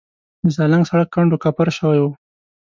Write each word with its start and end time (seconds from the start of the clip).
د 0.43 0.45
سالنګ 0.55 0.83
سړک 0.89 1.07
کنډو 1.13 1.41
کپر 1.43 1.67
شوی 1.77 1.99
و. 2.01 2.05